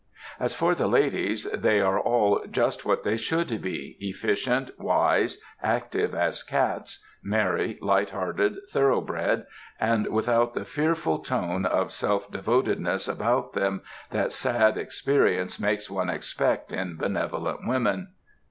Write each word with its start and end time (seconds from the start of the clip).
As 0.39 0.55
for 0.55 0.73
the 0.73 0.87
ladies, 0.87 1.43
they 1.51 1.79
are 1.79 2.01
just 2.49 2.83
what 2.85 3.03
they 3.03 3.17
should 3.17 3.61
be, 3.61 3.97
efficient, 3.99 4.71
wise, 4.79 5.39
active 5.61 6.15
as 6.15 6.41
cats, 6.41 7.05
merry, 7.21 7.77
lighthearted, 7.83 8.55
thoroughbred, 8.71 9.45
and 9.79 10.07
without 10.07 10.55
the 10.55 10.65
fearful 10.65 11.19
tone 11.19 11.67
of 11.67 11.91
self 11.91 12.31
devotedness 12.31 13.07
about 13.07 13.53
them 13.53 13.81
that 14.09 14.31
sad 14.31 14.75
experience 14.75 15.59
makes 15.59 15.87
one 15.87 16.09
expect 16.09 16.73
in 16.73 16.97
benevolent 16.97 17.59
women. 17.67 18.07